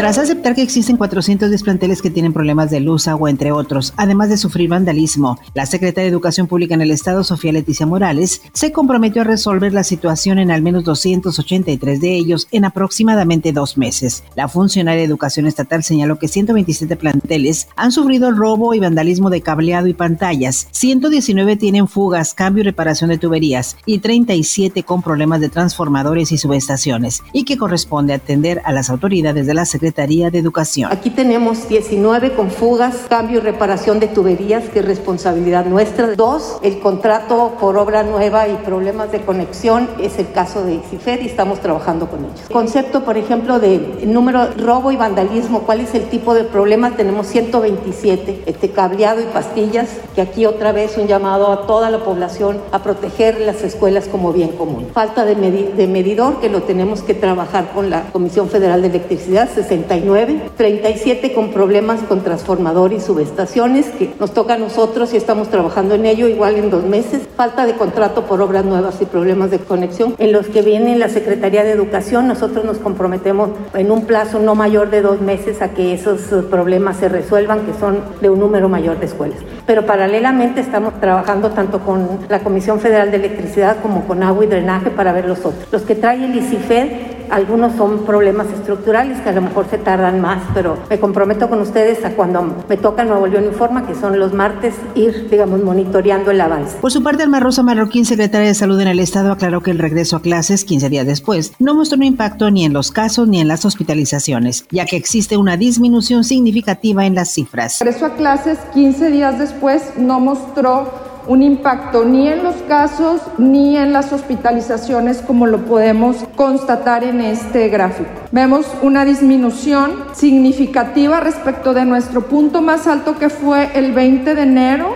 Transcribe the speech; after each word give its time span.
Tras 0.00 0.16
aceptar 0.16 0.54
que 0.54 0.62
existen 0.62 0.96
410 0.96 1.62
planteles 1.62 2.00
que 2.00 2.08
tienen 2.08 2.32
problemas 2.32 2.70
de 2.70 2.80
luz, 2.80 3.06
agua, 3.06 3.28
entre 3.28 3.52
otros, 3.52 3.92
además 3.98 4.30
de 4.30 4.38
sufrir 4.38 4.70
vandalismo, 4.70 5.38
la 5.52 5.66
secretaria 5.66 6.04
de 6.04 6.10
Educación 6.10 6.46
Pública 6.46 6.72
en 6.72 6.80
el 6.80 6.90
Estado, 6.90 7.22
Sofía 7.22 7.52
Leticia 7.52 7.84
Morales, 7.84 8.40
se 8.54 8.72
comprometió 8.72 9.20
a 9.20 9.26
resolver 9.26 9.74
la 9.74 9.84
situación 9.84 10.38
en 10.38 10.50
al 10.50 10.62
menos 10.62 10.84
283 10.84 12.00
de 12.00 12.14
ellos 12.14 12.48
en 12.50 12.64
aproximadamente 12.64 13.52
dos 13.52 13.76
meses. 13.76 14.24
La 14.36 14.48
funcionaria 14.48 15.00
de 15.00 15.04
Educación 15.04 15.46
Estatal 15.46 15.84
señaló 15.84 16.18
que 16.18 16.28
127 16.28 16.96
planteles 16.96 17.68
han 17.76 17.92
sufrido 17.92 18.30
robo 18.30 18.72
y 18.72 18.80
vandalismo 18.80 19.28
de 19.28 19.42
cableado 19.42 19.86
y 19.86 19.92
pantallas, 19.92 20.66
119 20.70 21.56
tienen 21.56 21.88
fugas, 21.88 22.32
cambio 22.32 22.62
y 22.62 22.64
reparación 22.64 23.10
de 23.10 23.18
tuberías 23.18 23.76
y 23.84 23.98
37 23.98 24.82
con 24.82 25.02
problemas 25.02 25.42
de 25.42 25.50
transformadores 25.50 26.32
y 26.32 26.38
subestaciones, 26.38 27.22
y 27.34 27.44
que 27.44 27.58
corresponde 27.58 28.14
atender 28.14 28.62
a 28.64 28.72
las 28.72 28.88
autoridades 28.88 29.46
de 29.46 29.52
la 29.52 29.66
Secretaría 29.66 29.89
Secretaría 29.90 30.30
de 30.30 30.38
Educación. 30.38 30.92
Aquí 30.92 31.10
tenemos 31.10 31.68
19 31.68 32.34
con 32.34 32.52
fugas, 32.52 32.94
cambio 33.08 33.38
y 33.38 33.40
reparación 33.40 33.98
de 33.98 34.06
tuberías, 34.06 34.68
que 34.68 34.78
es 34.78 34.84
responsabilidad 34.84 35.66
nuestra. 35.66 36.14
Dos, 36.14 36.58
el 36.62 36.78
contrato 36.78 37.56
por 37.58 37.76
obra 37.76 38.04
nueva 38.04 38.46
y 38.46 38.54
problemas 38.64 39.10
de 39.10 39.22
conexión 39.22 39.88
es 40.00 40.16
el 40.20 40.30
caso 40.30 40.62
de 40.62 40.74
ICIFED 40.74 41.22
y 41.22 41.26
estamos 41.26 41.58
trabajando 41.58 42.08
con 42.08 42.20
ellos. 42.20 42.40
Concepto, 42.52 43.04
por 43.04 43.16
ejemplo, 43.16 43.58
de 43.58 44.04
número 44.06 44.50
robo 44.56 44.92
y 44.92 44.96
vandalismo, 44.96 45.62
¿cuál 45.62 45.80
es 45.80 45.92
el 45.96 46.04
tipo 46.04 46.34
de 46.34 46.44
problema? 46.44 46.92
Tenemos 46.92 47.26
127, 47.26 48.44
este 48.46 48.70
cableado 48.70 49.20
y 49.20 49.24
pastillas, 49.24 49.88
que 50.14 50.22
aquí 50.22 50.46
otra 50.46 50.70
vez 50.70 50.96
un 50.98 51.08
llamado 51.08 51.50
a 51.50 51.66
toda 51.66 51.90
la 51.90 52.04
población 52.04 52.60
a 52.70 52.84
proteger 52.84 53.40
las 53.40 53.64
escuelas 53.64 54.06
como 54.06 54.32
bien 54.32 54.50
común. 54.50 54.86
Falta 54.94 55.24
de, 55.24 55.34
de 55.34 55.86
medidor, 55.88 56.40
que 56.40 56.48
lo 56.48 56.62
tenemos 56.62 57.02
que 57.02 57.14
trabajar 57.14 57.72
con 57.74 57.90
la 57.90 58.04
Comisión 58.12 58.48
Federal 58.48 58.82
de 58.82 58.88
Electricidad, 58.88 59.48
69, 59.80 60.50
37 60.56 61.32
con 61.32 61.50
problemas 61.50 62.00
con 62.02 62.22
transformador 62.22 62.92
y 62.92 63.00
subestaciones, 63.00 63.86
que 63.86 64.12
nos 64.18 64.32
toca 64.32 64.54
a 64.54 64.58
nosotros 64.58 65.12
y 65.14 65.16
estamos 65.16 65.48
trabajando 65.48 65.94
en 65.94 66.06
ello 66.06 66.28
igual 66.28 66.56
en 66.56 66.70
dos 66.70 66.84
meses. 66.84 67.22
Falta 67.36 67.66
de 67.66 67.74
contrato 67.74 68.24
por 68.26 68.40
obras 68.42 68.64
nuevas 68.64 69.00
y 69.00 69.06
problemas 69.06 69.50
de 69.50 69.58
conexión. 69.58 70.14
En 70.18 70.32
los 70.32 70.48
que 70.48 70.62
viene 70.62 70.96
la 70.96 71.08
Secretaría 71.08 71.64
de 71.64 71.72
Educación, 71.72 72.28
nosotros 72.28 72.64
nos 72.64 72.78
comprometemos 72.78 73.50
en 73.74 73.90
un 73.90 74.04
plazo 74.04 74.38
no 74.38 74.54
mayor 74.54 74.90
de 74.90 75.02
dos 75.02 75.20
meses 75.20 75.62
a 75.62 75.70
que 75.70 75.94
esos 75.94 76.20
problemas 76.44 76.98
se 76.98 77.08
resuelvan, 77.08 77.66
que 77.66 77.72
son 77.78 78.00
de 78.20 78.30
un 78.30 78.38
número 78.38 78.68
mayor 78.68 78.98
de 78.98 79.06
escuelas. 79.06 79.38
Pero 79.66 79.86
paralelamente 79.86 80.60
estamos 80.60 81.00
trabajando 81.00 81.50
tanto 81.50 81.80
con 81.80 82.20
la 82.28 82.40
Comisión 82.40 82.80
Federal 82.80 83.10
de 83.10 83.16
Electricidad 83.16 83.78
como 83.82 84.06
con 84.06 84.22
agua 84.22 84.44
y 84.44 84.48
drenaje 84.48 84.90
para 84.90 85.12
ver 85.12 85.26
los 85.26 85.38
otros. 85.40 85.66
Los 85.70 85.82
que 85.82 85.94
trae 85.94 86.24
el 86.24 86.34
ICIFED 86.36 87.09
algunos 87.30 87.76
son 87.76 88.04
problemas 88.04 88.48
estructurales 88.48 89.20
que 89.20 89.28
a 89.28 89.32
lo 89.32 89.42
mejor 89.42 89.66
se 89.70 89.78
tardan 89.78 90.20
más, 90.20 90.42
pero 90.54 90.78
me 90.88 90.98
comprometo 90.98 91.48
con 91.48 91.60
ustedes 91.60 92.04
a 92.04 92.10
cuando 92.10 92.64
me 92.68 92.76
toca 92.76 93.04
Nuevo 93.04 93.26
León 93.26 93.44
Informa, 93.44 93.86
que 93.86 93.94
son 93.94 94.18
los 94.18 94.32
martes, 94.32 94.74
ir, 94.94 95.28
digamos, 95.30 95.62
monitoreando 95.62 96.30
el 96.30 96.40
avance. 96.40 96.76
Por 96.80 96.90
su 96.90 97.02
parte, 97.02 97.22
Alma 97.22 97.40
Rosa 97.40 97.62
Marroquín, 97.62 98.04
secretaria 98.04 98.48
de 98.48 98.54
Salud 98.54 98.80
en 98.80 98.88
el 98.88 99.00
Estado, 99.00 99.32
aclaró 99.32 99.62
que 99.62 99.70
el 99.70 99.78
regreso 99.78 100.16
a 100.16 100.22
clases 100.22 100.64
15 100.64 100.88
días 100.88 101.06
después 101.06 101.52
no 101.58 101.74
mostró 101.74 101.96
un 101.96 102.04
impacto 102.04 102.50
ni 102.50 102.64
en 102.64 102.72
los 102.72 102.90
casos 102.90 103.28
ni 103.28 103.40
en 103.40 103.48
las 103.48 103.64
hospitalizaciones, 103.64 104.66
ya 104.70 104.84
que 104.86 104.96
existe 104.96 105.36
una 105.36 105.56
disminución 105.56 106.24
significativa 106.24 107.06
en 107.06 107.14
las 107.14 107.30
cifras. 107.30 107.80
El 107.80 107.86
regreso 107.86 108.06
a 108.06 108.16
clases 108.16 108.58
15 108.74 109.10
días 109.10 109.38
después 109.38 109.92
no 109.96 110.20
mostró 110.20 111.09
un 111.26 111.42
impacto 111.42 112.04
ni 112.04 112.28
en 112.28 112.42
los 112.42 112.56
casos 112.68 113.20
ni 113.38 113.76
en 113.76 113.92
las 113.92 114.12
hospitalizaciones 114.12 115.18
como 115.18 115.46
lo 115.46 115.64
podemos 115.64 116.16
constatar 116.36 117.04
en 117.04 117.20
este 117.20 117.68
gráfico. 117.68 118.10
Vemos 118.32 118.66
una 118.82 119.04
disminución 119.04 120.04
significativa 120.12 121.20
respecto 121.20 121.74
de 121.74 121.84
nuestro 121.84 122.22
punto 122.22 122.62
más 122.62 122.86
alto 122.86 123.18
que 123.18 123.28
fue 123.28 123.70
el 123.74 123.92
20 123.92 124.34
de 124.34 124.42
enero 124.42 124.94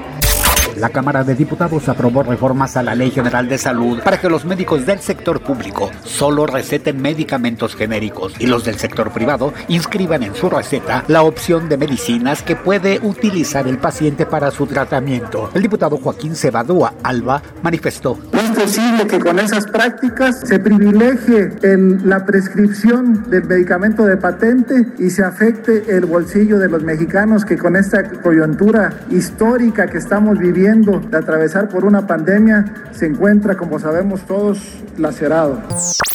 la 0.77 0.91
Cámara 0.91 1.25
de 1.25 1.35
Diputados 1.35 1.89
aprobó 1.89 2.23
reformas 2.23 2.77
a 2.77 2.83
la 2.83 2.95
Ley 2.95 3.11
General 3.11 3.49
de 3.49 3.59
Salud 3.59 4.01
para 4.03 4.21
que 4.21 4.29
los 4.29 4.45
médicos 4.45 4.87
del 4.87 5.01
sector 5.01 5.41
público 5.41 5.91
solo 6.05 6.47
receten 6.47 7.01
medicamentos 7.01 7.75
genéricos 7.75 8.35
y 8.39 8.47
los 8.47 8.65
del 8.65 8.79
sector 8.79 9.11
privado 9.13 9.53
inscriban 9.69 10.23
en 10.23 10.35
su 10.35 10.51
receta 10.51 11.05
la 11.09 11.23
opción 11.23 11.69
de 11.69 11.77
medicinas 11.77 12.43
que 12.43 12.57
puede 12.57 12.99
utilizar 13.03 13.67
el 13.69 13.79
paciente 13.79 14.27
para 14.27 14.51
su 14.51 14.67
tratamiento. 14.67 15.51
El 15.55 15.63
diputado 15.63 15.97
Joaquín 15.97 16.35
Cebadúa 16.35 16.95
Alba 17.03 17.43
manifestó. 17.63 18.19
Posible 18.55 19.07
que 19.07 19.19
con 19.19 19.39
esas 19.39 19.67
prácticas 19.67 20.41
se 20.41 20.59
privilegie 20.59 21.53
en 21.63 22.09
la 22.09 22.25
prescripción 22.25 23.29
del 23.29 23.45
medicamento 23.45 24.05
de 24.05 24.17
patente 24.17 24.87
y 24.99 25.11
se 25.11 25.25
afecte 25.25 25.85
el 25.89 26.07
bolsillo 26.07 26.59
de 26.59 26.69
los 26.69 26.83
mexicanos 26.83 27.45
que 27.45 27.59
con 27.59 27.77
esta 27.77 28.05
coyuntura 28.23 29.01
histórica 29.11 29.89
que 29.89 29.99
estamos 29.99 30.39
viviendo 30.39 31.01
de 31.01 31.19
atravesar 31.19 31.69
por 31.69 31.85
una 31.85 32.07
pandemia 32.07 32.65
se 32.93 33.07
encuentra, 33.07 33.57
como 33.57 33.79
sabemos 33.79 34.25
todos, 34.27 34.61
lacerado. 34.97 35.61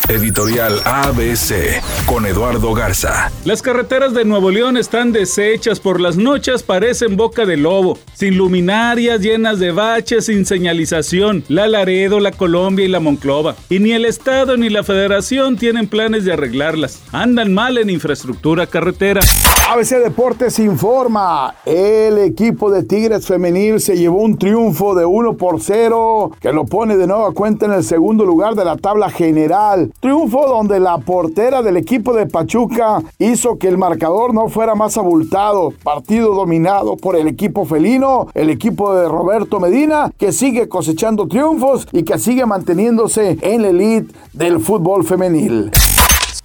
Editorial 0.08 0.80
ABC 0.86 1.84
con 2.08 2.26
Eduardo 2.26 2.74
Garza. 2.74 3.32
Las 3.46 3.62
carreteras 3.62 4.16
de 4.16 4.26
Nuevo 4.26 4.50
León 4.50 4.76
están 4.76 5.12
deshechas 5.12 5.80
por 5.80 6.02
las 6.02 6.18
noches, 6.18 6.64
parecen 6.64 7.16
boca 7.16 7.46
de 7.46 7.58
lobo, 7.58 8.00
sin 8.14 8.36
luminarias, 8.36 9.22
llenas 9.22 9.60
de 9.60 9.72
baches, 9.72 10.26
sin 10.26 10.48
señalización. 10.48 11.44
La 11.48 11.68
Laredo, 11.68 12.20
Colombia 12.32 12.86
y 12.86 12.90
la 12.90 13.00
Monclova. 13.00 13.56
Y 13.70 13.80
ni 13.80 13.92
el 13.92 14.06
Estado 14.06 14.58
ni 14.58 14.70
la 14.70 14.84
Federación 14.84 15.58
tienen 15.58 15.88
planes 15.88 16.26
de 16.26 16.34
arreglarlas. 16.34 17.02
Andan 17.12 17.54
mal 17.54 17.78
en 17.78 17.90
infraestructura 17.90 18.68
carretera. 18.68 19.22
ABC 19.72 20.04
Deportes 20.04 20.58
informa. 20.60 21.54
El 21.66 22.18
equipo 22.18 22.72
de 22.72 22.84
Tigres 22.84 23.28
Femenil 23.28 23.80
se 23.80 23.98
llevó 23.98 24.24
un 24.24 24.38
triunfo 24.38 24.96
de 24.96 25.06
1 25.06 25.38
por 25.38 25.62
0 25.62 26.32
que 26.40 26.52
lo 26.52 26.66
pone 26.66 26.98
de 26.98 27.08
nueva 27.08 27.32
cuenta 27.34 27.66
en 27.66 27.74
el 27.74 27.84
segundo 27.84 28.26
lugar 28.26 28.56
de 28.56 28.66
la 28.66 28.78
tabla 28.78 29.10
general. 29.10 29.92
Triunfo 30.00 30.48
donde 30.48 30.80
la 30.80 30.98
portera 30.98 31.62
del 31.62 31.78
equipo 31.78 32.14
de 32.14 32.26
Pachuca 32.26 33.02
hizo 33.20 33.58
que 33.58 33.68
el 33.68 33.78
marcador 33.78 34.34
no 34.34 34.50
fuera 34.50 34.76
más 34.76 34.98
abultado. 34.98 35.74
Partido 35.84 36.34
dominado 36.34 36.98
por 36.98 37.16
el 37.16 37.28
equipo 37.28 37.66
felino, 37.66 38.28
el 38.34 38.50
equipo 38.50 38.96
de 38.96 39.08
Roberto 39.08 39.60
Medina, 39.60 40.12
que 40.18 40.32
sigue 40.32 40.68
cosechando 40.68 41.28
triunfos 41.28 41.88
y 41.92 42.04
que 42.04 42.19
sigue 42.20 42.46
manteniéndose 42.46 43.38
en 43.42 43.62
la 43.62 43.70
elite 43.70 44.14
del 44.34 44.60
fútbol 44.60 45.04
femenil. 45.04 45.72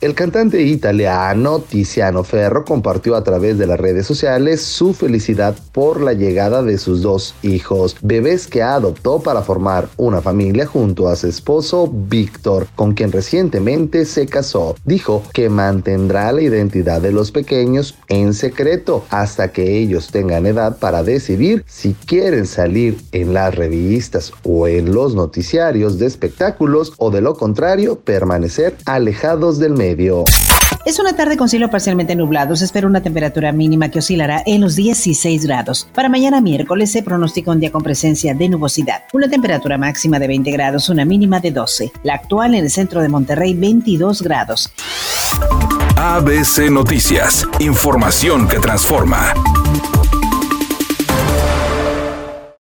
El 0.01 0.15
cantante 0.15 0.61
italiano 0.61 1.61
Tiziano 1.61 2.25
Ferro 2.25 2.65
compartió 2.65 3.17
a 3.17 3.25
través 3.25 3.57
de 3.57 3.67
las 3.67 3.81
redes 3.81 4.07
sociales 4.07 4.61
su 4.61 4.93
felicidad 4.93 5.57
por 5.73 6.01
la 6.01 6.13
llegada 6.13 6.63
de 6.63 6.79
sus 6.79 7.03
dos 7.03 7.35
hijos, 7.43 7.97
bebés 8.03 8.47
que 8.47 8.63
adoptó 8.63 9.21
para 9.21 9.43
formar 9.43 9.89
una 9.97 10.21
familia 10.21 10.67
junto 10.67 11.09
a 11.09 11.17
su 11.17 11.27
esposo 11.27 11.91
Víctor, 11.91 12.67
con 12.77 12.93
quien 12.95 13.13
recientemente 13.13 14.05
se 14.05 14.27
casó. 14.27 14.77
Dijo 14.85 15.23
que 15.33 15.49
mantendrá 15.49 16.33
la 16.33 16.43
identidad 16.43 17.01
de 17.01 17.13
los 17.13 17.31
pequeños 17.31 17.97
en 18.09 18.35
secreto 18.35 19.05
hasta 19.11 19.53
que 19.53 19.79
ellos 19.79 20.09
tengan 20.09 20.47
edad 20.47 20.79
para 20.79 21.03
decidir 21.03 21.65
si 21.67 21.95
quieren 21.95 22.47
salir 22.47 22.99
en 23.13 23.33
las 23.33 23.55
revistas 23.55 24.33
o 24.43 24.69
en 24.69 24.93
los 24.93 25.15
noticiarios 25.15 25.99
de 25.99 26.07
espectáculos 26.07 26.93
o 26.99 27.11
de 27.11 27.21
lo 27.21 27.35
contrario 27.35 27.99
permanecer 28.01 28.77
alejados 28.85 29.59
del 29.59 29.74
medio. 29.75 30.25
Es 30.85 30.99
una 30.99 31.17
tarde 31.17 31.39
con 31.39 31.49
cielo 31.49 31.71
parcialmente 31.71 32.15
nublado. 32.15 32.57
Se 32.57 32.67
espera 32.67 32.87
una 32.87 33.03
temperatura 33.03 33.53
mínima 33.53 33.89
que 33.89 34.01
oscilará 34.01 34.43
en 34.45 34.61
los 34.61 34.77
16 34.77 35.47
grados. 35.47 35.89
Para 35.95 36.11
mañana 36.11 36.43
miércoles 36.43 36.93
se 36.93 37.03
pronostica 37.03 37.53
un 37.53 37.61
día 37.61 37.73
con 37.73 37.83
presencia 37.83 38.35
de 38.35 38.51
nubosidad. 38.51 39.05
Una 39.15 39.29
temperatura 39.29 39.79
máxima 39.79 40.19
de 40.19 40.27
20 40.27 40.51
grados, 40.51 40.91
una 40.91 41.07
mínima 41.07 41.41
de 41.41 41.53
12. 41.53 41.93
La 42.03 42.15
actual 42.15 42.55
en 42.55 42.65
el 42.65 42.71
centro 42.71 43.01
de 43.01 43.09
Monterrey, 43.09 43.55
22 43.55 44.21
grados. 44.21 44.71
ABC 45.97 46.71
Noticias. 46.71 47.47
Información 47.61 48.47
que 48.47 48.59
transforma. 48.59 49.33